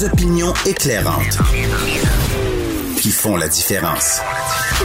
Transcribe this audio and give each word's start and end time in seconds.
Des 0.00 0.06
opinions 0.06 0.52
éclairantes 0.66 1.38
qui 3.00 3.10
font 3.10 3.36
la 3.36 3.48
différence. 3.48 4.20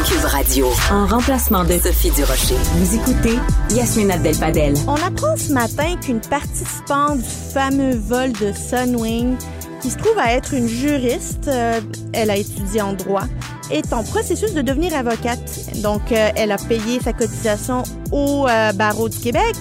Cube 0.05 0.25
Radio. 0.25 0.67
En 0.91 1.05
remplacement 1.05 1.63
de 1.63 1.73
Sophie 1.73 2.11
Durocher. 2.11 2.55
Vous 2.73 2.95
écoutez 2.95 3.39
Yasmine 3.69 4.11
Abdel-Fadel. 4.11 4.73
On 4.87 4.95
apprend 4.95 5.37
ce 5.37 5.53
matin 5.53 5.95
qu'une 6.01 6.19
participante 6.19 7.19
du 7.19 7.53
fameux 7.53 7.95
vol 7.95 8.33
de 8.33 8.51
Sunwing, 8.51 9.37
qui 9.81 9.89
se 9.89 9.97
trouve 9.97 10.17
à 10.17 10.33
être 10.33 10.53
une 10.53 10.67
juriste, 10.67 11.47
euh, 11.47 11.79
elle 12.11 12.29
a 12.29 12.35
étudié 12.35 12.81
en 12.81 12.93
droit, 12.93 13.25
est 13.71 13.93
en 13.93 14.03
processus 14.03 14.53
de 14.53 14.61
devenir 14.61 14.93
avocate. 14.95 15.39
Donc, 15.81 16.11
euh, 16.11 16.29
elle 16.35 16.51
a 16.51 16.57
payé 16.57 16.99
sa 17.01 17.13
cotisation 17.13 17.83
au 18.11 18.47
euh, 18.49 18.73
barreau 18.73 19.07
du 19.07 19.19
Québec. 19.19 19.55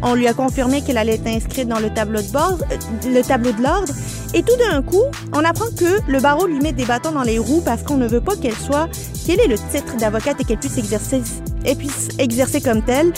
On 0.00 0.14
lui 0.14 0.28
a 0.28 0.34
confirmé 0.34 0.82
qu'elle 0.82 0.98
allait 0.98 1.14
être 1.14 1.26
inscrite 1.26 1.68
dans 1.68 1.80
le 1.80 1.92
tableau 1.92 2.22
de 2.22 2.28
bord, 2.28 2.58
le 3.06 3.22
tableau 3.22 3.52
de 3.52 3.62
l'ordre. 3.62 3.92
Et 4.36 4.42
tout 4.42 4.56
d'un 4.56 4.82
coup, 4.82 5.04
on 5.32 5.44
apprend 5.44 5.66
que 5.78 6.10
le 6.10 6.20
barreau 6.20 6.48
lui 6.48 6.58
met 6.58 6.72
des 6.72 6.84
bâtons 6.84 7.12
dans 7.12 7.22
les 7.22 7.38
roues 7.38 7.62
parce 7.64 7.84
qu'on 7.84 7.96
ne 7.96 8.08
veut 8.08 8.20
pas 8.20 8.34
qu'elle 8.34 8.56
soit, 8.56 8.88
quel 9.24 9.38
est 9.38 9.46
le 9.46 9.56
titre 9.56 9.96
d'avocate 9.96 10.40
et 10.40 10.44
qu'elle 10.44 10.58
puisse 10.58 10.76
exercer, 10.76 11.22
et 11.64 11.76
puisse 11.76 12.08
exercer 12.18 12.60
comme 12.60 12.82
telle. 12.82 13.12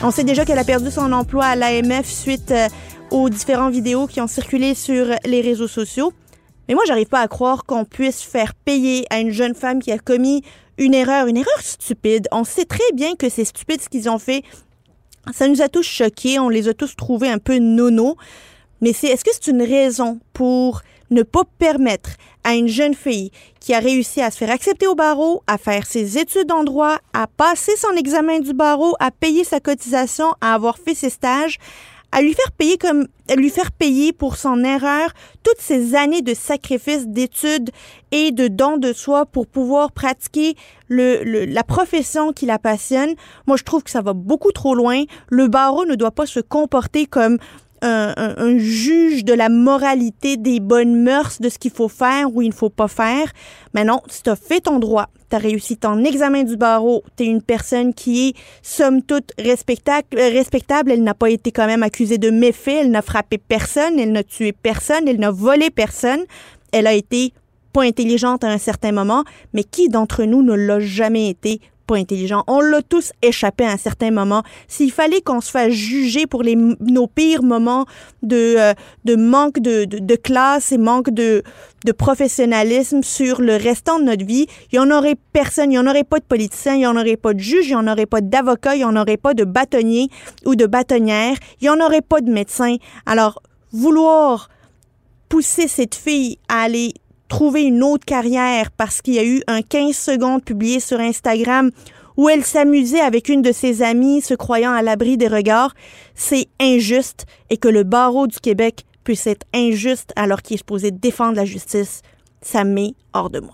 On 0.00 0.12
sait 0.12 0.22
déjà 0.22 0.44
qu'elle 0.44 0.60
a 0.60 0.64
perdu 0.64 0.92
son 0.92 1.10
emploi 1.10 1.44
à 1.44 1.56
l'AMF 1.56 2.06
suite 2.06 2.54
aux 3.10 3.28
différentes 3.28 3.72
vidéos 3.72 4.06
qui 4.06 4.20
ont 4.20 4.28
circulé 4.28 4.76
sur 4.76 5.06
les 5.24 5.40
réseaux 5.40 5.66
sociaux. 5.66 6.12
Mais 6.68 6.74
moi, 6.74 6.84
j'arrive 6.86 7.08
pas 7.08 7.20
à 7.20 7.26
croire 7.26 7.64
qu'on 7.64 7.84
puisse 7.84 8.22
faire 8.22 8.54
payer 8.54 9.06
à 9.10 9.18
une 9.18 9.32
jeune 9.32 9.56
femme 9.56 9.80
qui 9.80 9.90
a 9.90 9.98
commis 9.98 10.42
une 10.78 10.94
erreur, 10.94 11.26
une 11.26 11.36
erreur 11.36 11.60
stupide. 11.60 12.28
On 12.30 12.44
sait 12.44 12.64
très 12.64 12.92
bien 12.94 13.16
que 13.16 13.28
c'est 13.28 13.44
stupide 13.44 13.80
ce 13.80 13.88
qu'ils 13.88 14.08
ont 14.08 14.20
fait. 14.20 14.44
Ça 15.32 15.48
nous 15.48 15.62
a 15.62 15.68
tous 15.68 15.82
choqués, 15.82 16.38
on 16.38 16.48
les 16.48 16.68
a 16.68 16.74
tous 16.74 16.94
trouvés 16.94 17.28
un 17.28 17.38
peu 17.38 17.58
nono. 17.58 18.16
Mais 18.80 18.92
c'est 18.92 19.08
est-ce 19.08 19.24
que 19.24 19.30
c'est 19.32 19.50
une 19.50 19.62
raison 19.62 20.18
pour 20.32 20.82
ne 21.10 21.22
pas 21.22 21.42
permettre 21.58 22.10
à 22.44 22.54
une 22.54 22.68
jeune 22.68 22.94
fille 22.94 23.30
qui 23.58 23.74
a 23.74 23.80
réussi 23.80 24.22
à 24.22 24.30
se 24.30 24.38
faire 24.38 24.50
accepter 24.50 24.86
au 24.86 24.94
barreau, 24.94 25.42
à 25.46 25.58
faire 25.58 25.86
ses 25.86 26.18
études 26.18 26.52
en 26.52 26.64
droit, 26.64 26.98
à 27.12 27.26
passer 27.26 27.76
son 27.76 27.94
examen 27.96 28.38
du 28.38 28.54
barreau, 28.54 28.94
à 29.00 29.10
payer 29.10 29.44
sa 29.44 29.60
cotisation, 29.60 30.34
à 30.40 30.54
avoir 30.54 30.78
fait 30.78 30.94
ses 30.94 31.10
stages, 31.10 31.58
à 32.12 32.22
lui 32.22 32.32
faire 32.32 32.50
payer 32.52 32.76
comme 32.76 33.06
à 33.28 33.36
lui 33.36 33.50
faire 33.50 33.70
payer 33.70 34.12
pour 34.12 34.36
son 34.36 34.64
erreur 34.64 35.10
toutes 35.44 35.60
ces 35.60 35.94
années 35.94 36.22
de 36.22 36.34
sacrifices, 36.34 37.06
d'études 37.06 37.70
et 38.10 38.32
de 38.32 38.48
dons 38.48 38.78
de 38.78 38.92
soi 38.92 39.26
pour 39.26 39.46
pouvoir 39.46 39.92
pratiquer 39.92 40.56
le, 40.88 41.22
la 41.44 41.62
profession 41.62 42.32
qui 42.32 42.46
la 42.46 42.58
passionne? 42.58 43.14
Moi, 43.46 43.56
je 43.56 43.62
trouve 43.62 43.84
que 43.84 43.90
ça 43.90 44.02
va 44.02 44.12
beaucoup 44.12 44.50
trop 44.50 44.74
loin. 44.74 45.04
Le 45.28 45.46
barreau 45.46 45.84
ne 45.84 45.94
doit 45.94 46.10
pas 46.10 46.26
se 46.26 46.40
comporter 46.40 47.06
comme 47.06 47.38
un, 47.82 48.58
juge 48.58 49.24
de 49.24 49.32
la 49.32 49.48
moralité, 49.48 50.36
des 50.36 50.60
bonnes 50.60 51.02
mœurs, 51.02 51.40
de 51.40 51.48
ce 51.48 51.58
qu'il 51.58 51.70
faut 51.70 51.88
faire 51.88 52.34
ou 52.34 52.42
il 52.42 52.48
ne 52.48 52.54
faut 52.54 52.70
pas 52.70 52.88
faire. 52.88 53.32
Mais 53.74 53.84
non, 53.84 54.00
tu 54.08 54.28
as 54.28 54.36
fait 54.36 54.60
ton 54.60 54.78
droit, 54.78 55.08
tu 55.30 55.36
as 55.36 55.38
réussi 55.38 55.76
ton 55.76 56.04
examen 56.04 56.42
du 56.42 56.56
barreau, 56.56 57.02
tu 57.16 57.24
es 57.24 57.26
une 57.26 57.42
personne 57.42 57.94
qui 57.94 58.28
est, 58.28 58.34
somme 58.62 59.02
toute, 59.02 59.32
respectable, 59.38 60.06
respectable. 60.12 60.92
Elle 60.92 61.02
n'a 61.02 61.14
pas 61.14 61.30
été 61.30 61.52
quand 61.52 61.66
même 61.66 61.82
accusée 61.82 62.18
de 62.18 62.30
méfait, 62.30 62.80
elle 62.82 62.90
n'a 62.90 63.02
frappé 63.02 63.38
personne, 63.38 63.98
elle 63.98 64.12
n'a 64.12 64.24
tué 64.24 64.52
personne, 64.52 65.08
elle 65.08 65.20
n'a 65.20 65.30
volé 65.30 65.70
personne. 65.70 66.20
Elle 66.72 66.86
a 66.86 66.94
été 66.94 67.32
pas 67.72 67.82
intelligente 67.82 68.44
à 68.44 68.48
un 68.48 68.58
certain 68.58 68.92
moment, 68.92 69.24
mais 69.52 69.64
qui 69.64 69.88
d'entre 69.88 70.24
nous 70.24 70.42
ne 70.42 70.54
l'a 70.54 70.80
jamais 70.80 71.28
été 71.28 71.60
intelligent. 71.96 72.44
On 72.46 72.60
l'a 72.60 72.82
tous 72.82 73.12
échappé 73.22 73.64
à 73.64 73.70
un 73.70 73.76
certain 73.76 74.10
moment. 74.10 74.42
S'il 74.68 74.92
fallait 74.92 75.20
qu'on 75.20 75.40
se 75.40 75.50
fasse 75.50 75.72
juger 75.72 76.26
pour 76.26 76.42
les, 76.42 76.56
nos 76.56 77.06
pires 77.06 77.42
moments 77.42 77.86
de, 78.22 78.56
euh, 78.58 78.74
de 79.04 79.16
manque 79.16 79.58
de, 79.60 79.84
de, 79.84 80.16
classe 80.16 80.72
et 80.72 80.78
manque 80.78 81.10
de, 81.10 81.42
de 81.84 81.92
professionnalisme 81.92 83.02
sur 83.02 83.40
le 83.40 83.56
restant 83.56 83.98
de 83.98 84.04
notre 84.04 84.24
vie, 84.24 84.46
il 84.72 84.78
n'y 84.78 84.86
en 84.86 84.90
aurait 84.90 85.16
personne, 85.32 85.66
il 85.66 85.76
n'y 85.76 85.78
en 85.78 85.86
aurait 85.86 86.04
pas 86.04 86.18
de 86.18 86.24
politiciens, 86.24 86.74
il 86.74 86.78
n'y 86.78 86.86
en 86.86 86.96
aurait 86.96 87.16
pas 87.16 87.34
de 87.34 87.40
juges, 87.40 87.66
il 87.66 87.70
n'y 87.70 87.74
en 87.76 87.86
aurait 87.86 88.06
pas 88.06 88.20
d'avocats, 88.20 88.74
il 88.74 88.78
n'y 88.78 88.84
en 88.84 88.96
aurait 88.96 89.16
pas 89.16 89.34
de 89.34 89.44
bâtonniers 89.44 90.08
ou 90.44 90.54
de 90.54 90.66
bâtonnières, 90.66 91.36
il 91.60 91.64
n'y 91.64 91.70
en 91.70 91.80
aurait 91.80 92.02
pas 92.02 92.20
de 92.20 92.30
médecins. 92.30 92.76
Alors, 93.06 93.42
vouloir 93.72 94.48
pousser 95.28 95.68
cette 95.68 95.94
fille 95.94 96.38
à 96.48 96.62
aller 96.62 96.94
trouver 97.30 97.62
une 97.62 97.82
autre 97.82 98.04
carrière 98.04 98.70
parce 98.72 99.00
qu'il 99.00 99.14
y 99.14 99.18
a 99.18 99.24
eu 99.24 99.42
un 99.46 99.62
15 99.62 99.96
secondes 99.96 100.44
publié 100.44 100.80
sur 100.80 101.00
Instagram 101.00 101.70
où 102.18 102.28
elle 102.28 102.44
s'amusait 102.44 103.00
avec 103.00 103.30
une 103.30 103.40
de 103.40 103.52
ses 103.52 103.80
amies 103.80 104.20
se 104.20 104.34
croyant 104.34 104.72
à 104.72 104.82
l'abri 104.82 105.16
des 105.16 105.28
regards, 105.28 105.72
c'est 106.14 106.48
injuste 106.60 107.24
et 107.48 107.56
que 107.56 107.68
le 107.68 107.84
barreau 107.84 108.26
du 108.26 108.38
Québec 108.40 108.84
puisse 109.04 109.26
être 109.26 109.46
injuste 109.54 110.12
alors 110.16 110.42
qu'il 110.42 110.56
est 110.56 110.58
supposé 110.58 110.90
défendre 110.90 111.36
la 111.36 111.46
justice, 111.46 112.02
ça 112.42 112.64
met 112.64 112.92
hors 113.14 113.30
de 113.30 113.40
moi. 113.40 113.52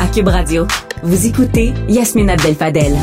À 0.00 0.30
Radio, 0.30 0.66
vous 1.02 1.26
écoutez 1.26 1.74
Abdel-Fadel. 2.30 2.96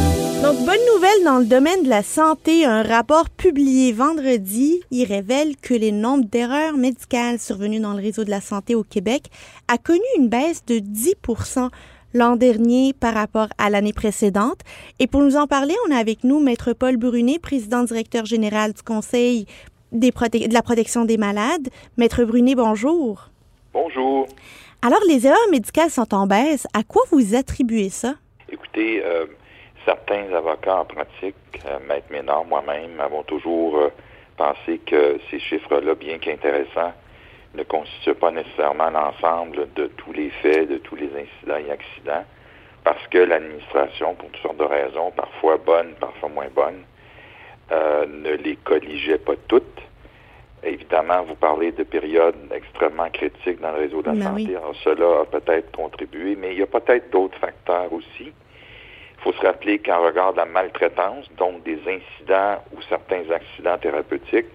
Donc, 0.44 0.58
bonne 0.66 0.86
nouvelle 0.94 1.24
dans 1.26 1.40
le 1.40 1.46
domaine 1.46 1.84
de 1.84 1.90
la 1.90 2.04
santé. 2.04 2.64
Un 2.64 2.84
rapport 2.84 3.30
publié 3.30 3.92
vendredi, 3.92 4.82
il 4.92 5.06
révèle 5.06 5.58
que 5.58 5.74
les 5.74 5.92
nombres 5.92 6.26
d'erreurs 6.26 6.78
médicales 6.78 7.40
survenues 7.40 7.80
dans 7.80 7.94
le 7.94 8.02
réseau 8.02 8.24
de 8.24 8.30
la 8.30 8.40
santé 8.40 8.76
au 8.76 8.84
Québec 8.84 9.26
a 9.68 9.78
connu 9.78 10.06
une 10.18 10.30
baisse 10.30 10.64
de 10.66 10.76
10% 10.76 11.70
l'an 12.14 12.36
dernier 12.36 12.94
par 12.94 13.16
rapport 13.16 13.48
à 13.58 13.70
l'année 13.70 13.94
précédente. 13.94 14.60
Et 15.00 15.08
pour 15.08 15.22
nous 15.22 15.38
en 15.38 15.48
parler, 15.48 15.74
on 15.88 15.92
a 15.96 15.98
avec 15.98 16.24
nous 16.24 16.40
Maître 16.40 16.74
Paul 16.74 16.98
Brunet, 16.98 17.40
président 17.40 17.84
directeur 17.84 18.26
général 18.26 18.74
du 18.74 18.84
Conseil 18.84 19.48
des 19.92 20.12
de 20.12 20.54
la 20.54 20.62
protection 20.62 21.06
des 21.06 21.18
malades. 21.18 21.70
Maître 21.98 22.24
Brunet, 22.26 22.56
bonjour. 22.56 23.30
Bonjour. 23.74 24.28
Alors, 24.82 25.02
les 25.08 25.26
erreurs 25.26 25.50
médicales 25.52 25.90
sont 25.90 26.14
en 26.14 26.28
baisse. 26.28 26.68
À 26.74 26.84
quoi 26.84 27.02
vous 27.12 27.36
attribuez 27.36 27.90
ça? 27.90 28.16
Écoutez, 28.50 29.02
euh, 29.04 29.26
certains 29.88 30.34
avocats 30.34 30.82
en 30.82 30.86
pratique, 30.86 31.36
euh, 31.66 31.80
Maître 31.88 32.08
Ménard, 32.12 32.44
moi-même, 32.44 33.00
avons 33.00 33.24
toujours 33.24 33.78
euh, 33.78 33.90
pensé 34.36 34.80
que 34.80 35.18
ces 35.32 35.40
chiffres-là, 35.40 35.96
bien 35.96 36.18
qu'intéressants, 36.18 36.94
ne 37.56 37.64
constituent 37.64 38.14
pas 38.14 38.32
nécessairement 38.32 38.90
l'ensemble 38.90 39.70
de 39.76 39.88
tous 39.88 40.12
les 40.12 40.30
faits, 40.42 40.70
de 40.70 40.78
tous 40.78 40.98
les 40.98 41.08
incidents 41.08 41.66
et 41.66 41.72
accidents, 41.72 42.26
parce 42.84 43.08
que 43.08 43.18
l'administration, 43.18 44.14
pour 44.16 44.30
toutes 44.32 44.42
sortes 44.42 44.58
de 44.58 44.66
raisons, 44.66 45.12
parfois 45.12 45.56
bonnes, 45.58 45.94
parfois 46.02 46.30
moins 46.30 46.50
bonnes, 46.54 46.84
euh, 47.72 48.06
ne 48.06 48.32
les 48.32 48.58
colligeait 48.58 49.20
pas 49.20 49.36
toutes. 49.48 49.82
Évidemment, 50.64 51.24
vous 51.24 51.36
parlez 51.36 51.72
de 51.72 51.84
périodes 51.84 52.36
extrêmement 52.54 53.10
critiques 53.10 53.62
dans 53.62 53.72
le 53.72 53.80
réseau 53.80 54.02
de 54.02 54.08
la 54.08 54.14
ben 54.16 54.24
santé. 54.24 54.56
Alors, 54.58 54.76
cela 54.84 55.22
a 55.22 55.26
peut-être 55.26 55.72
contribué, 55.72 56.36
mais 56.36 56.52
il 56.52 56.60
y 56.60 56.64
a 56.64 56.68
peut-être 56.68 57.10
d'autres 57.10 57.38
facteurs 57.40 57.92
aussi. 57.94 58.34
Il 59.28 59.34
faut 59.34 59.42
se 59.42 59.46
rappeler 59.46 59.80
qu'en 59.80 60.06
regard 60.06 60.32
de 60.32 60.38
la 60.38 60.46
maltraitance, 60.46 61.30
donc 61.38 61.62
des 61.64 61.80
incidents 61.82 62.64
ou 62.74 62.82
certains 62.88 63.30
accidents 63.30 63.78
thérapeutiques, 63.78 64.46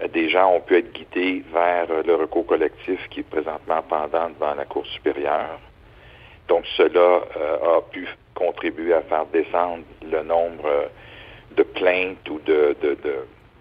euh, 0.00 0.06
des 0.06 0.28
gens 0.28 0.54
ont 0.54 0.60
pu 0.60 0.76
être 0.76 0.92
guidés 0.92 1.42
vers 1.52 1.90
euh, 1.90 2.00
le 2.06 2.14
recours 2.14 2.46
collectif 2.46 3.00
qui 3.08 3.20
est 3.20 3.28
présentement 3.28 3.82
pendant 3.88 4.30
devant 4.30 4.54
la 4.54 4.64
Cour 4.64 4.86
supérieure. 4.86 5.58
Donc 6.46 6.66
cela 6.76 7.24
euh, 7.36 7.78
a 7.78 7.82
pu 7.90 8.06
contribuer 8.36 8.94
à 8.94 9.02
faire 9.02 9.26
descendre 9.26 9.82
le 10.08 10.22
nombre 10.22 10.88
de 11.56 11.62
plaintes 11.64 12.28
ou 12.28 12.38
de, 12.46 12.76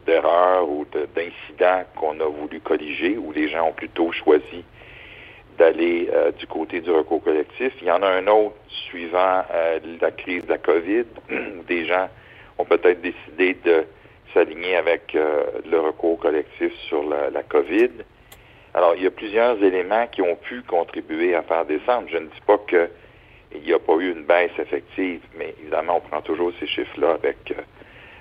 d'erreurs 0.05 0.69
ou 0.69 0.85
d'incidents 1.15 1.85
qu'on 1.95 2.19
a 2.19 2.25
voulu 2.25 2.59
colliger, 2.59 3.17
où 3.17 3.31
les 3.31 3.49
gens 3.49 3.69
ont 3.69 3.73
plutôt 3.73 4.11
choisi 4.11 4.63
d'aller 5.59 6.09
euh, 6.11 6.31
du 6.31 6.47
côté 6.47 6.79
du 6.79 6.89
recours 6.89 7.21
collectif. 7.21 7.73
Il 7.81 7.87
y 7.87 7.91
en 7.91 8.01
a 8.01 8.09
un 8.09 8.25
autre 8.27 8.55
suivant 8.67 9.43
euh, 9.53 9.79
la 10.01 10.11
crise 10.11 10.43
de 10.45 10.49
la 10.49 10.57
COVID, 10.57 11.05
des 11.67 11.85
gens 11.85 12.09
ont 12.57 12.65
peut-être 12.65 13.01
décidé 13.01 13.55
de 13.65 13.85
s'aligner 14.33 14.77
avec 14.77 15.13
euh, 15.15 15.43
le 15.69 15.79
recours 15.79 16.17
collectif 16.19 16.73
sur 16.87 17.07
la, 17.07 17.29
la, 17.29 17.43
COVID. 17.43 17.89
Alors, 18.73 18.95
il 18.95 19.03
y 19.03 19.07
a 19.07 19.11
plusieurs 19.11 19.61
éléments 19.61 20.07
qui 20.07 20.21
ont 20.21 20.35
pu 20.35 20.61
contribuer 20.61 21.35
à 21.35 21.41
faire 21.43 21.65
descendre. 21.65 22.07
Je 22.09 22.17
ne 22.17 22.27
dis 22.27 22.41
pas 22.47 22.57
qu'il 22.67 23.61
n'y 23.61 23.73
a 23.73 23.79
pas 23.79 23.95
eu 23.95 24.11
une 24.11 24.23
baisse 24.23 24.57
effective, 24.57 25.21
mais 25.37 25.53
évidemment, 25.61 25.97
on 25.97 26.07
prend 26.07 26.21
toujours 26.21 26.51
ces 26.59 26.67
chiffres-là 26.67 27.11
avec 27.11 27.53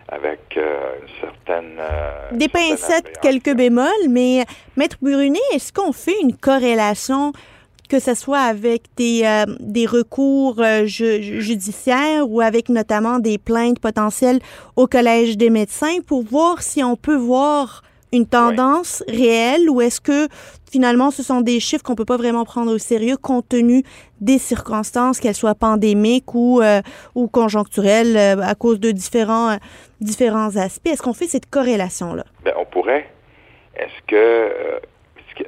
avec 0.08 0.56
euh, 0.56 0.94
une 1.02 1.20
certaine... 1.20 1.78
Euh, 1.78 2.30
Des 2.32 2.48
pincettes, 2.48 3.18
quelques 3.20 3.54
bémols, 3.54 4.08
mais 4.08 4.44
Maître 4.76 4.96
Brunet, 5.00 5.38
est-ce 5.52 5.72
qu'on 5.72 5.92
fait 5.92 6.18
une 6.22 6.34
corrélation 6.36 7.32
que 7.88 8.00
ce 8.00 8.12
soit 8.12 8.40
avec 8.40 8.82
des, 8.96 9.22
euh, 9.24 9.46
des 9.60 9.86
recours 9.86 10.62
judiciaires 10.84 12.28
ou 12.28 12.42
avec 12.42 12.68
notamment 12.68 13.18
des 13.18 13.38
plaintes 13.38 13.78
potentielles 13.78 14.40
au 14.76 14.86
Collège 14.86 15.38
des 15.38 15.48
médecins 15.48 16.00
pour 16.06 16.22
voir 16.22 16.62
si 16.62 16.84
on 16.84 16.96
peut 16.96 17.16
voir 17.16 17.82
une 18.12 18.26
tendance 18.26 19.02
réelle 19.08 19.70
ou 19.70 19.80
est-ce 19.80 20.00
que 20.00 20.28
finalement 20.70 21.10
ce 21.10 21.22
sont 21.22 21.40
des 21.40 21.60
chiffres 21.60 21.82
qu'on 21.82 21.94
peut 21.94 22.04
pas 22.04 22.16
vraiment 22.16 22.44
prendre 22.44 22.72
au 22.72 22.78
sérieux 22.78 23.16
compte 23.16 23.48
tenu 23.48 23.82
des 24.20 24.38
circonstances, 24.38 25.20
qu'elles 25.20 25.34
soient 25.34 25.54
pandémiques 25.54 26.34
ou, 26.34 26.60
euh, 26.60 26.80
ou 27.14 27.28
conjoncturelles 27.28 28.16
euh, 28.16 28.42
à 28.42 28.54
cause 28.54 28.80
de 28.80 28.90
différents, 28.90 29.50
euh, 29.50 29.56
différents 30.00 30.56
aspects? 30.56 30.88
Est-ce 30.88 31.02
qu'on 31.02 31.12
fait 31.12 31.26
cette 31.26 31.48
corrélation-là? 31.48 32.24
Bien, 32.44 32.54
on 32.58 32.64
pourrait. 32.64 33.08
Est-ce 33.76 34.06
que 34.06 34.80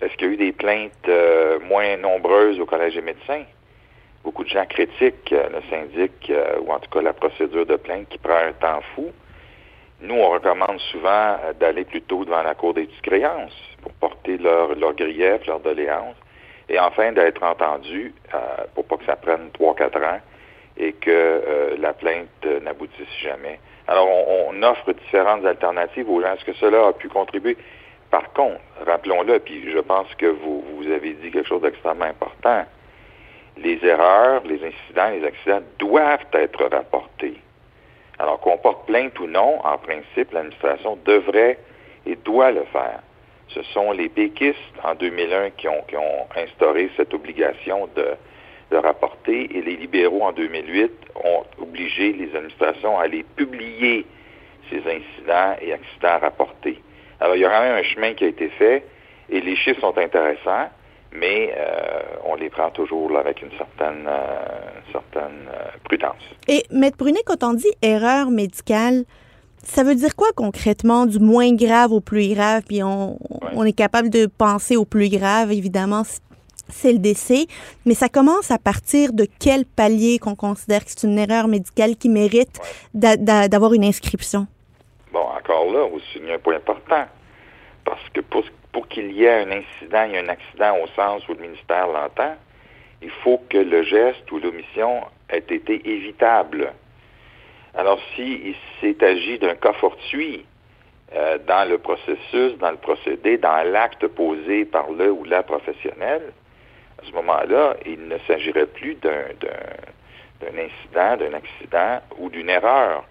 est-ce 0.01 0.17
qu'il 0.17 0.29
y 0.29 0.31
a 0.31 0.35
eu 0.35 0.37
des 0.37 0.53
plaintes 0.53 1.11
moins 1.69 1.97
nombreuses 1.97 2.61
au 2.61 2.65
Collège 2.65 2.95
des 2.95 3.03
médecins? 3.03 3.43
Beaucoup 4.23 4.45
de 4.45 4.49
gens 4.49 4.65
critiquent 4.67 5.31
le 5.33 5.61
syndic, 5.69 6.33
ou 6.65 6.71
en 6.71 6.79
tout 6.79 6.89
cas 6.91 7.03
la 7.03 7.13
procédure 7.13 7.67
de 7.67 7.75
plainte 7.75 8.09
qui 8.09 8.19
prend 8.19 8.37
un 8.37 8.53
temps 8.53 8.81
fou. 8.95 9.11
Nous, 10.01 10.15
on 10.15 10.31
recommande 10.31 10.79
souvent 10.93 11.39
d'aller 11.59 11.85
plutôt 11.85 12.25
devant 12.25 12.43
la 12.43 12.55
Cour 12.55 12.75
des 12.75 12.89
créances 13.03 13.70
porter 14.23 14.39
leur, 14.39 14.75
leur 14.75 14.95
grief, 14.95 15.47
leur 15.47 15.61
doléance, 15.61 16.17
et 16.69 16.79
enfin 16.79 17.13
d'être 17.13 17.43
entendu 17.43 18.15
pour 18.75 18.85
pas 18.85 18.97
que 18.97 19.05
ça 19.05 19.17
prenne 19.17 19.51
3-4 19.59 20.05
ans 20.05 20.21
et 20.77 20.93
que 20.93 21.77
la 21.79 21.93
plainte 21.93 22.47
n'aboutisse 22.63 23.09
jamais. 23.21 23.59
Alors, 23.89 24.09
on, 24.49 24.63
offre 24.63 24.93
différentes 24.93 25.45
alternatives 25.45 26.09
aux 26.09 26.21
gens. 26.21 26.35
Est-ce 26.35 26.45
que 26.45 26.53
cela 26.55 26.89
a 26.89 26.93
pu 26.93 27.09
contribuer? 27.09 27.57
Par 28.11 28.33
contre, 28.33 28.61
rappelons-le, 28.87 29.41
puis 29.41 29.69
je 29.71 29.79
pense 29.79 30.15
que 30.15 30.27
vous, 30.27 30.65
vous 30.77 30.87
avez 30.91 31.15
dit 31.15 31.31
quelque 31.31 31.49
chose 31.49 31.63
d'extrêmement 31.63 32.05
important. 32.05 32.65
Les 33.57 33.85
erreurs, 33.85 34.43
les 34.45 34.61
incidents, 34.65 35.11
les 35.11 35.25
accidents 35.25 35.63
doivent 35.79 36.27
être 36.35 36.65
rapportés. 36.67 37.37
Alors 38.19 38.39
qu'on 38.41 38.59
porte 38.59 38.87
plainte 38.87 39.19
ou 39.19 39.27
non, 39.27 39.59
en 39.65 39.79
principe, 39.79 40.33
l'administration 40.33 40.97
devrait 41.05 41.59
et 42.07 42.17
doit 42.17 42.53
le 42.53 42.65
faire. 42.73 43.01
Ce 43.55 43.63
sont 43.75 43.93
les 43.93 44.09
péquistes 44.09 44.57
en 44.85 44.95
2001 44.95 45.51
qui 45.51 45.69
ont, 45.69 45.85
instauré 46.37 46.91
cette 46.97 47.13
obligation 47.13 47.89
de, 47.97 48.07
de 48.71 48.77
rapporter 48.77 49.57
et 49.57 49.63
les 49.63 49.77
libéraux 49.77 50.23
en 50.23 50.33
2008 50.33 50.91
ont 51.25 51.45
obligé 51.61 52.13
les 52.13 52.35
administrations 52.37 52.99
à 52.99 53.05
aller 53.05 53.25
publier 53.37 54.07
ces 54.71 54.79
incidents 54.79 55.57
et 55.61 55.73
accidents 55.73 56.19
rapportés. 56.21 56.81
Alors, 57.19 57.37
il 57.37 57.43
y 57.43 57.45
a 57.45 57.51
quand 57.51 57.63
même 57.63 57.77
un 57.77 57.83
chemin 57.83 58.15
qui 58.15 58.25
a 58.25 58.29
été 58.29 58.49
fait 58.51 58.85
et 59.29 59.41
les 59.41 59.57
chiffres 59.57 59.81
sont 59.81 59.99
intéressants, 59.99 60.69
mais 61.13 61.55
euh, 61.57 62.01
on 62.25 62.35
les 62.37 62.51
prend 62.51 62.71
toujours 62.71 63.17
avec 63.19 63.43
une 63.43 63.51
certaine, 63.59 64.07
euh, 64.07 64.93
certaine 64.93 65.49
euh, 65.53 65.71
prudence. 65.85 66.23
Et, 66.49 66.65
Maître 66.71 66.97
Brunet, 66.97 67.23
quand 67.27 67.43
on 67.43 67.55
dit 67.55 67.73
erreur 67.83 68.31
médicale, 68.31 69.05
ça 69.63 69.85
veut 69.85 69.95
dire 69.95 70.17
quoi 70.17 70.29
concrètement, 70.35 71.07
du 71.07 71.19
moins 71.19 71.55
grave 71.55 71.93
au 71.93 72.01
plus 72.01 72.35
grave? 72.35 72.63
Puis 72.67 72.83
on, 72.83 73.19
on 73.53 73.65
est 73.65 73.73
capable 73.73 74.11
de 74.11 74.27
penser 74.27 74.77
au 74.77 74.85
plus 74.85 75.09
grave, 75.09 75.53
évidemment, 75.53 76.03
c'est 76.69 76.93
le 76.93 76.99
décès, 76.99 77.47
mais 77.85 77.95
ça 77.95 78.09
commence 78.09 78.51
à 78.51 78.59
partir 78.59 79.13
de 79.13 79.27
quel 79.41 79.65
palier 79.65 80.19
qu'on 80.19 80.37
considère 80.37 80.85
que 80.85 80.91
c'est 80.91 81.07
une 81.07 81.19
erreur 81.19 81.49
médicale 81.49 81.97
qui 81.97 82.09
mérite 82.09 82.61
d'avoir 82.95 83.75
une 83.75 83.85
inscription? 83.85 84.47
Bon, 85.13 85.21
encore 85.21 85.73
là, 85.73 85.89
vous 85.91 86.01
soulignez 86.13 86.35
un 86.35 86.39
point 86.39 86.57
important, 86.57 87.05
parce 87.85 88.09
que 88.15 88.21
pour, 88.21 88.45
pour 88.73 88.87
qu'il 88.89 89.11
y 89.13 89.25
ait 89.25 89.43
un 89.43 89.51
incident 89.51 90.05
et 90.05 90.19
un 90.19 90.29
accident 90.29 90.77
au 90.83 90.87
sens 90.95 91.29
où 91.29 91.35
le 91.35 91.41
ministère 91.41 91.89
l'entend, 91.89 92.35
il 93.03 93.11
faut 93.25 93.41
que 93.49 93.59
le 93.59 93.83
geste 93.83 94.31
ou 94.31 94.39
l'omission 94.39 95.01
ait 95.29 95.39
été 95.39 95.83
évitable. 95.89 96.73
Alors, 97.75 98.01
s'il 98.15 98.55
s'est 98.81 99.03
agi 99.05 99.39
d'un 99.39 99.55
cas 99.55 99.73
fortuit 99.75 100.45
euh, 101.15 101.39
dans 101.47 101.69
le 101.69 101.79
processus, 101.79 102.57
dans 102.59 102.71
le 102.71 102.77
procédé, 102.77 103.39
dans 103.39 103.63
l'acte 103.71 104.07
posé 104.09 104.65
par 104.65 104.91
le 104.91 105.11
ou 105.11 105.25
la 105.25 105.43
professionnel, 105.43 106.33
à 107.01 107.07
ce 107.07 107.13
moment-là, 107.13 107.77
il 107.87 108.09
ne 108.09 108.19
s'agirait 108.27 108.67
plus 108.67 108.95
d'un 108.97 109.11
incident, 110.43 111.17
d'un 111.17 111.35
accident 111.35 112.01
ou 112.19 112.29
d'une 112.29 112.51
erreur. 112.51 113.05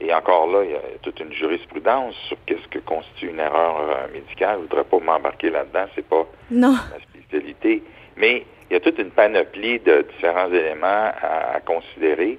Et 0.00 0.12
encore 0.12 0.46
là, 0.48 0.62
il 0.64 0.70
y 0.72 0.74
a 0.74 0.80
toute 1.02 1.18
une 1.20 1.32
jurisprudence 1.32 2.14
sur 2.28 2.36
qu'est-ce 2.46 2.68
que 2.68 2.78
constitue 2.80 3.28
une 3.30 3.40
erreur 3.40 3.80
euh, 3.80 4.12
médicale. 4.12 4.56
Je 4.56 4.56
ne 4.56 4.62
voudrais 4.62 4.84
pas 4.84 4.98
m'embarquer 4.98 5.50
là-dedans, 5.50 5.86
c'est 5.94 6.06
pas 6.06 6.26
non. 6.50 6.72
ma 6.72 7.00
spécialité. 7.00 7.82
Mais 8.16 8.44
il 8.68 8.74
y 8.74 8.76
a 8.76 8.80
toute 8.80 8.98
une 8.98 9.10
panoplie 9.10 9.78
de 9.80 10.04
différents 10.12 10.48
éléments 10.52 11.12
à, 11.22 11.60
considérer. 11.64 12.38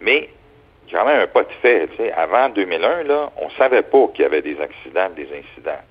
Mais 0.00 0.30
quand 0.90 1.04
même 1.04 1.20
un 1.20 1.26
pas 1.26 1.42
de 1.42 1.52
fait. 1.62 1.88
Avant 2.16 2.48
2001, 2.48 3.04
là, 3.04 3.30
on 3.36 3.46
ne 3.46 3.50
savait 3.52 3.82
pas 3.82 4.08
qu'il 4.08 4.22
y 4.22 4.26
avait 4.26 4.42
des 4.42 4.60
accidents, 4.60 5.10
des 5.14 5.28
incidents, 5.32 5.82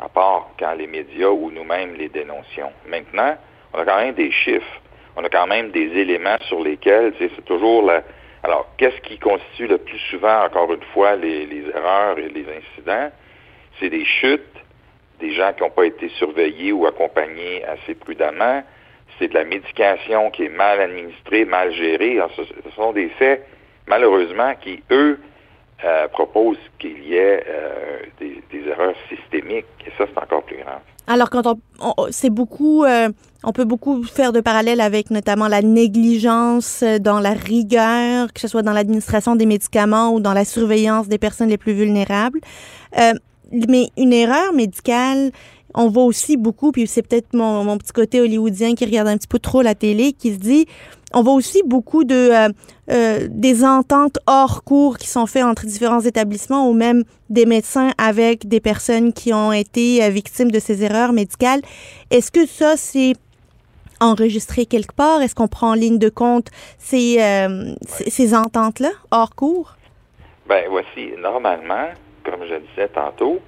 à 0.00 0.08
part 0.08 0.50
quand 0.58 0.74
les 0.74 0.86
médias 0.86 1.28
ou 1.28 1.50
nous-mêmes 1.50 1.94
les 1.94 2.08
dénoncions. 2.08 2.72
Maintenant, 2.86 3.36
on 3.72 3.78
a 3.78 3.84
quand 3.84 3.98
même 3.98 4.14
des 4.14 4.30
chiffres, 4.30 4.80
on 5.16 5.24
a 5.24 5.28
quand 5.28 5.46
même 5.46 5.70
des 5.70 5.88
éléments 5.98 6.38
sur 6.48 6.62
lesquels, 6.62 7.12
c'est 7.18 7.44
toujours 7.44 7.82
la... 7.82 8.02
Alors, 8.44 8.68
qu'est-ce 8.76 9.00
qui 9.00 9.18
constitue 9.18 9.66
le 9.66 9.78
plus 9.78 9.98
souvent, 10.10 10.44
encore 10.44 10.72
une 10.72 10.84
fois, 10.94 11.16
les, 11.16 11.64
erreurs 11.74 12.18
et 12.18 12.28
les 12.28 12.46
incidents? 12.48 13.10
C'est 13.80 13.90
des 13.90 14.04
chutes, 14.04 14.42
des 15.18 15.32
gens 15.32 15.52
qui 15.52 15.62
n'ont 15.62 15.70
pas 15.70 15.86
été 15.86 16.08
surveillés 16.10 16.70
ou 16.70 16.86
accompagnés 16.86 17.64
assez 17.64 17.96
prudemment. 17.96 18.62
C'est 19.18 19.28
de 19.28 19.34
la 19.34 19.44
médication 19.44 20.30
qui 20.30 20.44
est 20.44 20.50
mal 20.50 20.80
administrée, 20.80 21.44
mal 21.44 21.72
gérée. 21.72 22.20
ce, 22.36 22.70
sont 22.76 22.92
des 22.92 23.08
faits, 23.18 23.44
malheureusement, 23.88 24.54
qui, 24.60 24.82
eux, 24.90 25.18
euh, 25.84 26.08
proposent 26.08 26.56
qu'il 26.78 27.04
y 27.04 27.14
ait 27.14 27.44
euh, 27.48 27.98
des, 28.20 28.42
erreurs 28.68 28.94
systémiques. 29.08 29.66
Et 29.86 29.90
ça, 29.96 30.04
c'est 30.12 30.18
encore 30.22 30.42
plus 30.42 30.58
grave. 30.58 30.80
Alors, 31.06 31.30
quand 31.30 31.46
on, 31.80 31.94
c'est 32.10 32.28
beaucoup, 32.28 32.84
euh, 32.84 33.08
on 33.42 33.52
peut 33.52 33.64
beaucoup 33.64 34.02
faire 34.02 34.32
de 34.32 34.40
parallèles 34.40 34.80
avec 34.80 35.10
notamment 35.10 35.48
la 35.48 35.62
négligence 35.62 36.82
euh, 36.82 36.98
dans 36.98 37.18
la 37.18 37.32
rigueur, 37.32 38.30
que 38.32 38.40
ce 38.40 38.48
soit 38.48 38.62
dans 38.62 38.72
l'administration 38.72 39.34
des 39.34 39.46
médicaments 39.46 40.12
ou 40.12 40.20
dans 40.20 40.34
la 40.34 40.44
surveillance 40.44 41.08
des 41.08 41.16
personnes 41.16 41.48
les 41.48 41.56
plus 41.56 41.72
vulnérables. 41.72 42.40
Euh, 42.98 43.14
mais 43.68 43.88
une 43.96 44.12
erreur 44.12 44.52
médicale, 44.52 45.30
on 45.74 45.88
voit 45.88 46.04
aussi 46.04 46.36
beaucoup, 46.36 46.72
puis 46.72 46.86
c'est 46.86 47.00
peut-être 47.00 47.32
mon, 47.32 47.64
mon, 47.64 47.78
petit 47.78 47.92
côté 47.92 48.20
hollywoodien 48.20 48.74
qui 48.74 48.84
regarde 48.84 49.08
un 49.08 49.16
petit 49.16 49.28
peu 49.28 49.38
trop 49.38 49.62
la 49.62 49.74
télé, 49.74 50.12
qui 50.12 50.34
se 50.34 50.38
dit, 50.38 50.66
on 51.14 51.22
voit 51.22 51.34
aussi 51.34 51.62
beaucoup 51.64 52.04
de 52.04 52.14
euh, 52.14 52.48
euh, 52.90 53.26
des 53.30 53.64
ententes 53.64 54.18
hors 54.26 54.62
cours 54.64 54.98
qui 54.98 55.08
sont 55.08 55.26
faites 55.26 55.44
entre 55.44 55.66
différents 55.66 56.00
établissements 56.00 56.68
ou 56.68 56.72
même 56.72 57.04
des 57.30 57.46
médecins 57.46 57.90
avec 57.98 58.48
des 58.48 58.60
personnes 58.60 59.12
qui 59.12 59.32
ont 59.32 59.52
été 59.52 60.02
euh, 60.02 60.08
victimes 60.10 60.50
de 60.50 60.58
ces 60.58 60.84
erreurs 60.84 61.12
médicales. 61.12 61.60
Est-ce 62.10 62.30
que 62.30 62.46
ça 62.46 62.76
c'est 62.76 63.14
enregistré 64.00 64.66
quelque 64.66 64.94
part? 64.94 65.22
Est-ce 65.22 65.34
qu'on 65.34 65.48
prend 65.48 65.70
en 65.70 65.74
ligne 65.74 65.98
de 65.98 66.08
compte 66.08 66.48
ces 66.78 67.18
ces 67.88 68.34
ententes-là 68.34 68.90
hors 69.10 69.34
cours? 69.34 69.76
Ben 70.48 70.64
voici 70.70 71.12
normalement, 71.18 71.88
comme 72.24 72.40
je 72.48 72.54
disais 72.68 72.88
tantôt, 72.88 73.40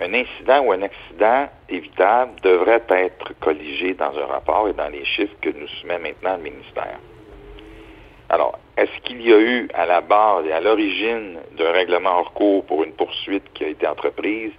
un 0.00 0.14
incident 0.14 0.64
ou 0.64 0.72
un 0.72 0.82
accident 0.82 1.48
évitable 1.68 2.32
devrait 2.42 2.82
être 2.88 3.38
colligé 3.40 3.94
dans 3.94 4.16
un 4.18 4.26
rapport 4.26 4.68
et 4.68 4.72
dans 4.72 4.88
les 4.88 5.04
chiffres 5.04 5.34
que 5.40 5.50
nous 5.50 5.68
soumet 5.68 5.98
maintenant 5.98 6.36
le 6.36 6.42
ministère. 6.42 6.98
Alors, 8.28 8.58
est-ce 8.76 9.00
qu'il 9.02 9.20
y 9.20 9.32
a 9.32 9.38
eu 9.38 9.68
à 9.74 9.84
la 9.84 10.00
base 10.00 10.46
et 10.46 10.52
à 10.52 10.60
l'origine 10.60 11.38
d'un 11.58 11.70
règlement 11.72 12.18
hors 12.20 12.32
cours 12.32 12.64
pour 12.64 12.82
une 12.82 12.92
poursuite 12.92 13.44
qui 13.52 13.64
a 13.64 13.68
été 13.68 13.86
entreprise, 13.86 14.52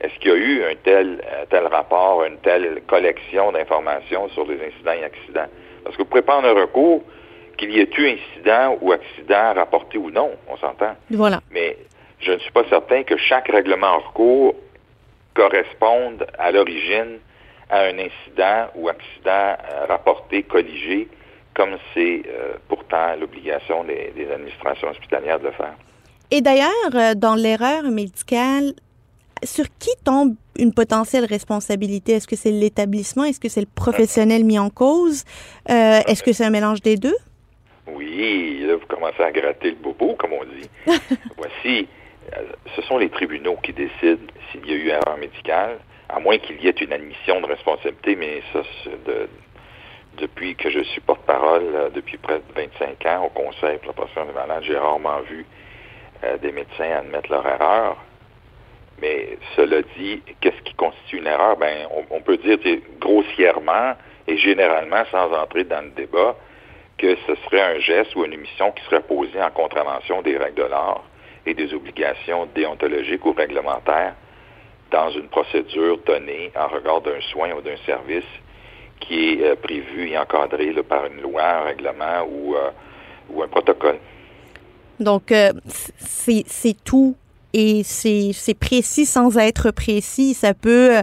est-ce 0.00 0.18
qu'il 0.18 0.30
y 0.30 0.34
a 0.34 0.36
eu 0.36 0.64
un 0.64 0.74
tel, 0.82 1.22
tel 1.50 1.66
rapport, 1.66 2.24
une 2.24 2.38
telle 2.38 2.82
collection 2.88 3.52
d'informations 3.52 4.28
sur 4.30 4.46
les 4.46 4.58
incidents 4.64 4.92
et 4.92 5.04
accidents? 5.04 5.46
Parce 5.84 5.96
que 5.96 6.02
vous 6.02 6.08
pouvez 6.08 6.22
prendre 6.22 6.48
un 6.48 6.54
recours, 6.54 7.02
qu'il 7.58 7.70
y 7.70 7.80
ait 7.80 7.88
eu 7.98 8.08
incident 8.08 8.78
ou 8.80 8.92
accident 8.92 9.52
rapporté 9.54 9.98
ou 9.98 10.10
non, 10.10 10.30
on 10.48 10.56
s'entend? 10.56 10.96
Voilà. 11.10 11.40
Mais 11.52 11.76
je 12.18 12.32
ne 12.32 12.38
suis 12.38 12.50
pas 12.50 12.64
certain 12.70 13.02
que 13.02 13.16
chaque 13.16 13.48
règlement 13.48 13.96
hors 13.96 14.12
cours 14.12 14.54
corresponde 15.34 16.26
à 16.38 16.50
l'origine 16.50 17.18
à 17.72 17.84
un 17.84 17.98
incident 17.98 18.68
ou 18.74 18.88
accident 18.88 19.56
euh, 19.72 19.86
rapporté, 19.88 20.42
colligé, 20.42 21.08
comme 21.54 21.76
c'est 21.94 22.22
euh, 22.26 22.54
pourtant 22.68 23.16
l'obligation 23.18 23.84
des, 23.84 24.12
administrations 24.30 24.88
hospitalières 24.88 25.40
de 25.40 25.46
le 25.46 25.52
faire. 25.52 25.74
Et 26.30 26.42
d'ailleurs, 26.42 26.70
euh, 26.94 27.14
dans 27.14 27.34
l'erreur 27.34 27.84
médicale, 27.84 28.74
sur 29.42 29.64
qui 29.78 29.90
tombe 30.04 30.34
une 30.56 30.72
potentielle 30.72 31.24
responsabilité? 31.24 32.12
Est-ce 32.12 32.28
que 32.28 32.36
c'est 32.36 32.52
l'établissement? 32.52 33.24
Est-ce 33.24 33.40
que 33.40 33.48
c'est 33.48 33.60
le 33.60 33.66
professionnel 33.74 34.44
mis 34.44 34.58
en 34.58 34.70
cause? 34.70 35.24
Est-ce 35.66 36.22
que 36.22 36.32
c'est 36.32 36.44
un 36.44 36.50
mélange 36.50 36.80
des 36.80 36.96
deux? 36.96 37.16
Oui, 37.88 38.60
là, 38.64 38.76
vous 38.76 38.86
commencez 38.86 39.20
à 39.20 39.32
gratter 39.32 39.70
le 39.70 39.76
bobo, 39.76 40.14
comme 40.14 40.34
on 40.34 40.44
dit. 40.44 40.68
Voici, 41.36 41.88
ce 42.76 42.82
sont 42.82 42.98
les 42.98 43.10
tribunaux 43.10 43.56
qui 43.62 43.72
décident 43.72 44.26
s'il 44.50 44.66
y 44.66 44.72
a 44.72 44.76
eu 44.76 44.88
erreur 44.88 45.16
médicale, 45.18 45.78
à 46.08 46.18
moins 46.20 46.38
qu'il 46.38 46.62
y 46.62 46.68
ait 46.68 46.70
une 46.70 46.92
admission 46.92 47.40
de 47.40 47.46
responsabilité, 47.46 48.16
mais 48.16 48.42
ça, 48.52 48.62
de, 49.06 49.28
depuis 50.18 50.54
que 50.54 50.70
je 50.70 50.80
suis 50.80 51.00
porte-parole, 51.00 51.62
euh, 51.74 51.90
depuis 51.90 52.18
près 52.18 52.38
de 52.38 52.44
25 52.54 53.06
ans 53.06 53.24
au 53.24 53.28
Conseil 53.30 53.78
pour 53.78 53.88
la 53.88 53.92
protection 53.94 54.26
des 54.26 54.32
malades, 54.32 54.62
j'ai 54.64 54.76
rarement 54.76 55.20
vu 55.20 55.46
euh, 56.24 56.36
des 56.38 56.52
médecins 56.52 56.90
admettre 56.98 57.30
leur 57.30 57.46
erreur. 57.46 57.96
Mais 59.00 59.38
cela 59.56 59.82
dit, 59.96 60.22
qu'est-ce 60.40 60.60
qui 60.62 60.74
constitue 60.74 61.18
une 61.18 61.26
erreur? 61.26 61.56
Ben, 61.56 61.88
on, 62.10 62.20
peut 62.20 62.36
dire 62.36 62.58
grossièrement 63.00 63.94
et 64.28 64.36
généralement, 64.36 65.02
sans 65.10 65.32
entrer 65.32 65.64
dans 65.64 65.82
le 65.82 65.90
débat, 65.90 66.36
que 66.98 67.16
ce 67.26 67.34
serait 67.46 67.62
un 67.62 67.80
geste 67.80 68.14
ou 68.14 68.24
une 68.24 68.34
émission 68.34 68.70
qui 68.70 68.84
serait 68.84 69.02
posée 69.02 69.42
en 69.42 69.50
contravention 69.50 70.22
des 70.22 70.36
règles 70.36 70.62
de 70.62 70.68
l'art 70.68 71.02
et 71.46 71.54
des 71.54 71.72
obligations 71.74 72.48
déontologiques 72.54 73.24
ou 73.26 73.32
réglementaires 73.32 74.14
dans 74.90 75.10
une 75.10 75.28
procédure 75.28 75.98
donnée 76.06 76.52
en 76.54 76.68
regard 76.68 77.00
d'un 77.00 77.20
soin 77.32 77.52
ou 77.52 77.60
d'un 77.62 77.76
service 77.86 78.24
qui 79.00 79.34
est 79.34 79.42
euh, 79.42 79.56
prévu 79.56 80.08
et 80.08 80.18
encadré 80.18 80.72
par 80.88 81.06
une 81.06 81.20
loi, 81.22 81.42
un 81.42 81.62
règlement 81.64 82.24
ou, 82.30 82.54
euh, 82.54 82.70
ou 83.30 83.42
un 83.42 83.48
protocole. 83.48 83.98
Donc, 85.00 85.32
euh, 85.32 85.52
c'est 85.66 86.76
tout 86.84 87.16
et 87.52 87.82
c'est 87.82 88.58
précis 88.58 89.06
sans 89.06 89.36
être 89.38 89.72
précis. 89.72 90.34
Ça 90.34 90.54
peut, 90.54 91.02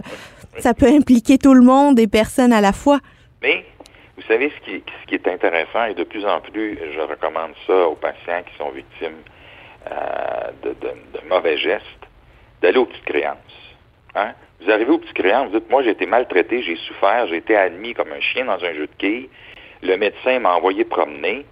ça 0.58 0.72
peut 0.72 0.86
impliquer 0.86 1.36
tout 1.36 1.52
le 1.52 1.62
monde 1.62 1.98
et 1.98 2.06
personne 2.06 2.52
à 2.52 2.60
la 2.60 2.72
fois. 2.72 3.00
Mais, 3.42 3.64
vous 4.16 4.22
savez, 4.26 4.50
ce 4.58 4.64
qui, 4.64 4.82
ce 5.02 5.06
qui 5.08 5.14
est 5.16 5.28
intéressant 5.28 5.84
et 5.84 5.94
de 5.94 6.04
plus 6.04 6.24
en 6.24 6.40
plus, 6.40 6.78
je 6.94 7.00
recommande 7.00 7.52
ça 7.66 7.88
aux 7.88 7.96
patients 7.96 8.42
qui 8.50 8.56
sont 8.56 8.70
victimes 8.70 9.18
de, 10.62 10.70
de, 10.70 11.28
mauvais 11.28 11.56
gestes, 11.58 11.84
d'aller 12.60 12.78
aux 12.78 12.86
petites 12.86 13.04
créances. 13.04 13.76
Hein? 14.14 14.32
Vous 14.60 14.70
arrivez 14.70 14.90
aux 14.90 14.98
petites 14.98 15.14
créances, 15.14 15.50
vous 15.50 15.60
dites, 15.60 15.70
moi 15.70 15.82
j'ai 15.82 15.90
été 15.90 16.06
maltraité, 16.06 16.62
j'ai 16.62 16.76
souffert, 16.76 17.26
j'ai 17.28 17.36
été 17.36 17.56
admis 17.56 17.94
comme 17.94 18.12
un 18.12 18.20
chien 18.20 18.44
dans 18.44 18.62
un 18.62 18.74
jeu 18.74 18.86
de 18.86 18.94
quilles, 18.98 19.28
le 19.82 19.96
médecin 19.96 20.38
m'a 20.40 20.54
envoyé 20.54 20.84
promener, 20.84 21.46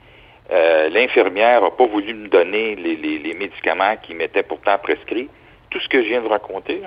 euh, 0.51 0.89
l'infirmière 0.89 1.63
n'a 1.63 1.71
pas 1.71 1.87
voulu 1.87 2.15
me 2.15 2.29
donner 2.29 2.75
les, 2.77 3.35
médicaments 3.35 3.97
qui 4.03 4.15
m'étaient 4.15 4.43
pourtant 4.43 4.79
prescrits. 4.79 5.29
Tout 5.71 5.81
ce 5.81 5.89
que 5.89 6.03
je 6.03 6.09
viens 6.09 6.23
de 6.23 6.29
raconter, 6.29 6.83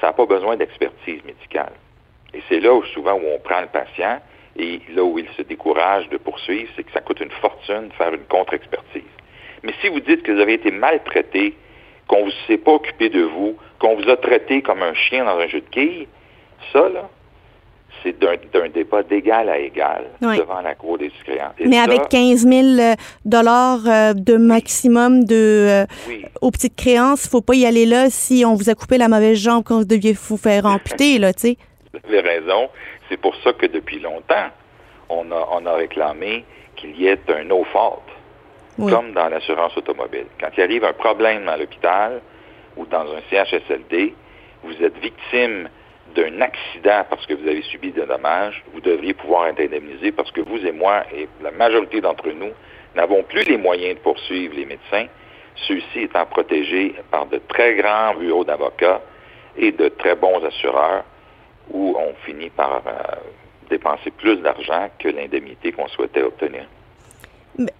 ça 0.00 0.08
n'a 0.08 0.12
pas 0.12 0.26
besoin 0.26 0.56
d'expertise 0.56 1.24
médicale. 1.24 1.72
Et 2.34 2.42
c'est 2.48 2.60
là 2.60 2.74
où 2.74 2.84
souvent 2.86 3.14
où 3.14 3.24
on 3.34 3.38
prend 3.38 3.60
le 3.62 3.68
patient 3.68 4.20
et 4.58 4.80
là 4.94 5.02
où 5.02 5.18
il 5.18 5.28
se 5.30 5.42
décourage 5.42 6.08
de 6.10 6.18
poursuivre, 6.18 6.70
c'est 6.76 6.84
que 6.84 6.92
ça 6.92 7.00
coûte 7.00 7.20
une 7.20 7.30
fortune 7.30 7.88
de 7.88 7.92
faire 7.94 8.12
une 8.12 8.24
contre-expertise. 8.24 9.02
Mais 9.66 9.74
si 9.80 9.88
vous 9.88 10.00
dites 10.00 10.22
que 10.22 10.30
vous 10.30 10.40
avez 10.40 10.54
été 10.54 10.70
maltraité, 10.70 11.54
qu'on 12.06 12.26
ne 12.26 12.30
s'est 12.46 12.58
pas 12.58 12.72
occupé 12.72 13.08
de 13.08 13.22
vous, 13.22 13.56
qu'on 13.80 13.96
vous 13.96 14.08
a 14.08 14.16
traité 14.16 14.62
comme 14.62 14.80
un 14.80 14.94
chien 14.94 15.24
dans 15.24 15.38
un 15.38 15.48
jeu 15.48 15.60
de 15.60 15.68
quilles, 15.68 16.06
ça, 16.72 16.88
là, 16.88 17.10
c'est 18.02 18.16
d'un 18.20 18.68
débat 18.68 19.02
d'égal 19.02 19.48
à 19.48 19.58
égal 19.58 20.04
devant 20.20 20.60
la 20.60 20.76
Cour 20.76 20.98
des 20.98 21.10
créances. 21.24 21.54
Mais 21.64 21.78
avec 21.78 22.08
15 22.08 22.46
000 22.46 22.66
euh, 22.78 22.94
euh, 23.26 24.14
de 24.14 24.36
maximum 24.36 25.24
de, 25.24 25.34
euh, 25.34 25.86
aux 26.40 26.52
petites 26.52 26.76
créances, 26.76 27.24
il 27.24 27.28
ne 27.28 27.30
faut 27.30 27.40
pas 27.40 27.54
y 27.54 27.66
aller 27.66 27.86
là 27.86 28.08
si 28.08 28.44
on 28.46 28.54
vous 28.54 28.70
a 28.70 28.74
coupé 28.74 28.98
la 28.98 29.08
mauvaise 29.08 29.38
jambe 29.38 29.64
quand 29.64 29.78
vous 29.78 29.84
deviez 29.84 30.12
vous 30.12 30.36
faire 30.36 30.66
amputer, 30.66 31.18
là, 31.18 31.32
tu 31.32 31.40
sais. 31.40 31.56
Vous 31.92 32.14
avez 32.14 32.20
raison. 32.20 32.68
C'est 33.08 33.16
pour 33.16 33.34
ça 33.42 33.52
que 33.52 33.66
depuis 33.66 33.98
longtemps, 33.98 34.50
on 35.08 35.30
a, 35.32 35.48
on 35.52 35.66
a 35.66 35.72
réclamé 35.74 36.44
qu'il 36.76 37.00
y 37.00 37.08
ait 37.08 37.18
un 37.28 37.44
no 37.44 37.64
comme 38.78 39.12
dans 39.12 39.28
l'assurance 39.28 39.76
automobile. 39.76 40.26
Quand 40.38 40.50
il 40.56 40.62
arrive 40.62 40.84
un 40.84 40.92
problème 40.92 41.48
à 41.48 41.56
l'hôpital 41.56 42.20
ou 42.76 42.86
dans 42.86 43.06
un 43.12 43.20
CHSLD, 43.30 44.14
vous 44.62 44.82
êtes 44.82 44.98
victime 44.98 45.68
d'un 46.14 46.40
accident 46.40 47.04
parce 47.08 47.26
que 47.26 47.34
vous 47.34 47.48
avez 47.48 47.62
subi 47.62 47.90
des 47.90 48.06
dommages, 48.06 48.62
vous 48.72 48.80
devriez 48.80 49.14
pouvoir 49.14 49.48
être 49.48 49.60
indemnisé 49.60 50.12
parce 50.12 50.30
que 50.30 50.40
vous 50.40 50.64
et 50.64 50.72
moi 50.72 51.04
et 51.14 51.28
la 51.42 51.50
majorité 51.50 52.00
d'entre 52.00 52.28
nous 52.30 52.52
n'avons 52.94 53.22
plus 53.22 53.44
les 53.44 53.58
moyens 53.58 53.96
de 53.96 54.00
poursuivre 54.00 54.54
les 54.54 54.64
médecins, 54.64 55.06
ceux-ci 55.66 56.00
étant 56.00 56.26
protégés 56.26 56.94
par 57.10 57.26
de 57.26 57.38
très 57.48 57.74
grands 57.74 58.14
bureaux 58.14 58.44
d'avocats 58.44 59.00
et 59.56 59.72
de 59.72 59.88
très 59.88 60.14
bons 60.14 60.42
assureurs 60.44 61.04
où 61.70 61.96
on 61.98 62.14
finit 62.24 62.50
par 62.50 62.82
euh, 62.86 63.16
dépenser 63.68 64.10
plus 64.12 64.36
d'argent 64.36 64.88
que 64.98 65.08
l'indemnité 65.08 65.72
qu'on 65.72 65.88
souhaitait 65.88 66.22
obtenir. 66.22 66.66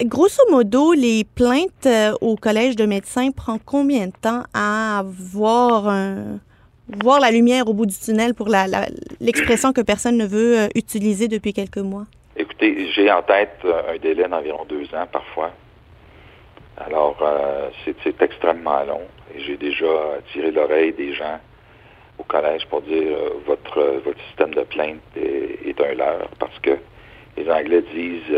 Grosso 0.01 0.43
modo, 0.51 0.95
les 0.95 1.25
plaintes 1.25 1.85
euh, 1.85 2.13
au 2.23 2.37
collège 2.37 2.77
de 2.77 2.87
médecins 2.87 3.31
prend 3.31 3.59
combien 3.59 4.07
de 4.07 4.13
temps 4.13 4.45
à 4.55 5.03
voir 5.05 5.91
la 7.21 7.31
lumière 7.31 7.69
au 7.69 7.75
bout 7.75 7.85
du 7.85 7.95
tunnel 7.95 8.33
pour 8.33 8.49
l'expression 9.21 9.75
que 9.75 9.83
personne 9.83 10.17
ne 10.17 10.25
veut 10.25 10.61
euh, 10.61 10.69
utiliser 10.75 11.29
depuis 11.29 11.53
quelques 11.53 11.77
mois? 11.77 12.05
Écoutez, 12.39 12.91
j'ai 12.93 13.11
en 13.13 13.23
tête 13.23 13.59
euh, 13.67 13.95
un 13.95 13.99
délai 13.99 14.27
d'environ 14.29 14.65
deux 14.67 14.85
ans 14.95 15.07
parfois. 15.13 15.51
Alors, 16.79 17.17
c'est 17.85 18.23
extrêmement 18.23 18.83
long. 18.85 19.01
Et 19.35 19.41
j'ai 19.41 19.57
déjà 19.57 19.87
tiré 20.33 20.51
l'oreille 20.51 20.93
des 20.93 21.15
gens 21.15 21.39
au 22.19 22.23
collège 22.23 22.67
pour 22.67 22.83
dire 22.83 23.17
votre 23.47 23.81
votre 24.05 24.21
système 24.29 24.53
de 24.55 24.63
plainte 24.63 25.01
est, 25.17 25.69
est 25.69 25.81
un 25.81 25.95
leurre 25.95 26.29
parce 26.39 26.59
que 26.59 26.77
les 27.39 27.51
Anglais 27.51 27.83
disent 27.95 28.37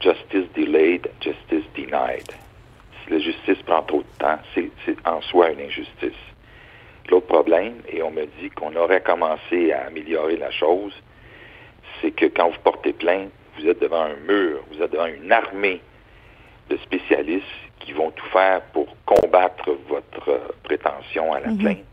justice 0.00 0.46
delayed, 0.54 1.10
justice 1.20 1.64
denied. 1.74 2.26
Si 3.04 3.10
la 3.10 3.18
justice 3.18 3.62
prend 3.64 3.82
trop 3.82 4.02
de 4.02 4.18
temps, 4.18 4.38
c'est 4.54 5.06
en 5.06 5.20
soi 5.22 5.50
une 5.50 5.60
injustice. 5.60 6.12
L'autre 7.10 7.26
problème, 7.26 7.74
et 7.88 8.02
on 8.02 8.10
me 8.10 8.26
dit 8.40 8.50
qu'on 8.50 8.74
aurait 8.76 9.00
commencé 9.00 9.72
à 9.72 9.86
améliorer 9.86 10.36
la 10.36 10.50
chose, 10.50 10.92
c'est 12.00 12.10
que 12.10 12.26
quand 12.26 12.50
vous 12.50 12.60
portez 12.62 12.92
plainte, 12.92 13.30
vous 13.58 13.66
êtes 13.66 13.80
devant 13.80 14.02
un 14.02 14.16
mur, 14.26 14.60
vous 14.70 14.82
êtes 14.82 14.92
devant 14.92 15.06
une 15.06 15.32
armée 15.32 15.80
de 16.68 16.76
spécialistes 16.78 17.46
qui 17.80 17.92
vont 17.92 18.10
tout 18.10 18.26
faire 18.26 18.60
pour 18.72 18.94
combattre 19.06 19.76
votre 19.88 20.40
prétention 20.64 21.32
à 21.32 21.40
la 21.40 21.48
mhm. 21.48 21.58
plainte, 21.58 21.84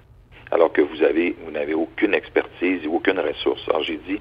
alors 0.51 0.71
que 0.73 0.81
vous 0.81 1.01
avez, 1.01 1.35
vous 1.43 1.51
n'avez 1.51 1.73
aucune 1.73 2.13
expertise 2.13 2.83
et 2.83 2.87
aucune 2.87 3.19
ressource. 3.19 3.61
Alors 3.69 3.83
j'ai 3.83 3.99
dit, 4.07 4.19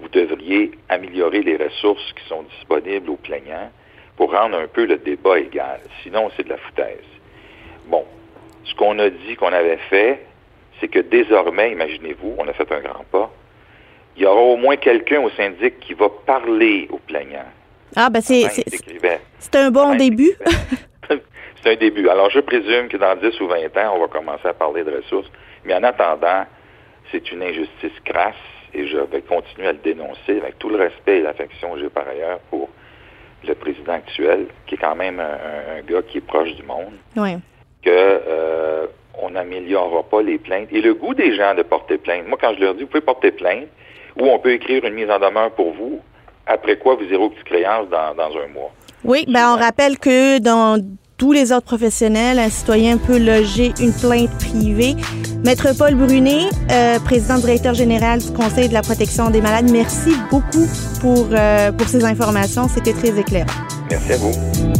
vous 0.00 0.08
devriez 0.08 0.72
améliorer 0.88 1.42
les 1.42 1.56
ressources 1.56 2.12
qui 2.14 2.28
sont 2.28 2.42
disponibles 2.42 3.10
aux 3.10 3.16
plaignants 3.16 3.70
pour 4.16 4.32
rendre 4.32 4.58
un 4.58 4.66
peu 4.66 4.84
le 4.86 4.98
débat 4.98 5.38
égal. 5.38 5.80
Sinon, 6.02 6.30
c'est 6.36 6.44
de 6.44 6.50
la 6.50 6.58
foutaise. 6.58 6.98
Bon, 7.86 8.04
ce 8.64 8.74
qu'on 8.74 8.98
a 8.98 9.10
dit 9.10 9.36
qu'on 9.36 9.52
avait 9.52 9.78
fait, 9.88 10.26
c'est 10.80 10.88
que 10.88 11.00
désormais, 11.00 11.72
imaginez-vous, 11.72 12.34
on 12.38 12.48
a 12.48 12.52
fait 12.52 12.70
un 12.72 12.80
grand 12.80 13.04
pas, 13.10 13.30
il 14.16 14.22
y 14.22 14.26
aura 14.26 14.40
au 14.40 14.56
moins 14.56 14.76
quelqu'un 14.76 15.20
au 15.20 15.30
syndic 15.30 15.80
qui 15.80 15.94
va 15.94 16.08
parler 16.26 16.88
aux 16.90 16.98
plaignants. 16.98 17.50
Ah, 17.96 18.08
ben 18.10 18.20
c'est, 18.20 18.48
c'est, 18.48 19.56
un 19.56 19.70
bon 19.70 19.94
début. 19.96 20.32
c'est 21.08 21.72
un 21.72 21.76
début. 21.76 22.08
Alors, 22.08 22.30
je 22.30 22.40
présume 22.40 22.88
que 22.88 22.96
dans 22.96 23.16
10 23.16 23.40
ou 23.40 23.48
20 23.48 23.76
ans, 23.78 23.94
on 23.96 24.00
va 24.00 24.06
commencer 24.08 24.46
à 24.46 24.52
parler 24.52 24.84
de 24.84 24.92
ressources. 24.92 25.30
Mais 25.64 25.74
en 25.74 25.82
attendant, 25.82 26.44
c'est 27.10 27.32
une 27.32 27.42
injustice 27.42 27.98
crasse 28.04 28.34
et 28.74 28.86
je 28.86 28.98
vais 28.98 29.22
continuer 29.22 29.68
à 29.68 29.72
le 29.72 29.78
dénoncer 29.78 30.38
avec 30.38 30.58
tout 30.58 30.68
le 30.68 30.76
respect 30.76 31.18
et 31.18 31.22
l'affection 31.22 31.72
que 31.74 31.80
j'ai 31.80 31.88
par 31.88 32.08
ailleurs 32.08 32.38
pour 32.50 32.68
le 33.46 33.54
président 33.54 33.92
actuel, 33.94 34.46
qui 34.66 34.74
est 34.74 34.78
quand 34.78 34.94
même 34.94 35.20
un, 35.20 35.80
gars 35.82 36.02
qui 36.02 36.18
est 36.18 36.26
proche 36.26 36.54
du 36.54 36.62
monde, 36.62 36.94
oui. 37.16 37.36
que 37.82 37.90
euh, 37.90 38.86
on 39.20 39.30
n'améliorera 39.30 40.02
pas 40.02 40.22
les 40.22 40.38
plaintes. 40.38 40.68
Et 40.70 40.80
le 40.80 40.94
goût 40.94 41.14
des 41.14 41.34
gens 41.34 41.54
de 41.54 41.62
porter 41.62 41.98
plainte. 41.98 42.26
Moi, 42.26 42.38
quand 42.40 42.54
je 42.54 42.60
leur 42.60 42.74
dis, 42.74 42.82
vous 42.82 42.88
pouvez 42.88 43.00
porter 43.00 43.30
plainte, 43.30 43.68
ou 44.18 44.26
on 44.26 44.38
peut 44.38 44.52
écrire 44.52 44.84
une 44.84 44.94
mise 44.94 45.10
en 45.10 45.18
demeure 45.18 45.52
pour 45.52 45.72
vous, 45.72 46.00
après 46.46 46.76
quoi 46.76 46.96
vous 46.96 47.04
irez 47.04 47.16
aux 47.16 47.30
petites 47.30 47.44
créances 47.44 47.88
dans, 47.88 48.14
dans 48.14 48.36
un 48.36 48.48
mois. 48.48 48.72
Oui, 49.04 49.24
ben 49.26 49.54
on 49.54 49.56
rappelle 49.56 49.98
que 49.98 50.38
dans 50.38 50.78
tous 51.20 51.32
les 51.32 51.52
autres 51.52 51.66
professionnels, 51.66 52.38
un 52.38 52.48
citoyen 52.48 52.96
peut 52.96 53.18
loger 53.18 53.74
une 53.78 53.92
plainte 53.92 54.30
privée. 54.38 54.96
Maître 55.44 55.76
Paul 55.76 55.94
Brunet, 55.94 56.48
euh, 56.70 56.98
président 57.00 57.36
directeur 57.36 57.74
général 57.74 58.20
du 58.20 58.30
Conseil 58.30 58.68
de 58.68 58.72
la 58.72 58.80
protection 58.80 59.28
des 59.28 59.42
malades, 59.42 59.70
merci 59.70 60.14
beaucoup 60.30 60.66
pour, 61.02 61.28
euh, 61.32 61.72
pour 61.72 61.88
ces 61.88 62.06
informations. 62.06 62.68
C'était 62.68 62.94
très 62.94 63.18
éclairant. 63.18 63.52
Merci 63.90 64.14
à 64.14 64.16
vous. 64.16 64.79